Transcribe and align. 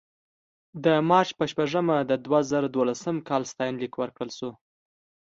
د 0.83 0.85
مارچ 1.09 1.29
په 1.39 1.45
شپږمه 1.51 1.97
د 2.09 2.11
دوه 2.25 2.39
زره 2.51 2.67
دولسم 2.69 3.15
کال 3.29 3.43
ستاینلیک 3.51 3.93
ورکړل 3.97 4.31
شو. 4.37 4.51